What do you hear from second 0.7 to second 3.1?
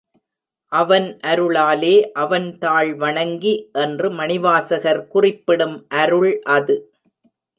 அவன்அரு ளாலே அவன்தாள்